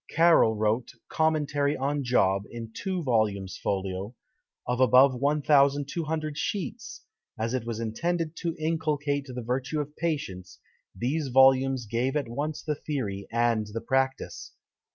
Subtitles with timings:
[0.11, 4.15] Caryl wrote a "Commentary on Job" in two volumes folio,
[4.65, 7.03] of above one thousand two hundred sheets!
[7.37, 10.57] as it was intended to inculcate the virtue of patience,
[10.95, 14.55] these volumes gave at once the theory and the practice.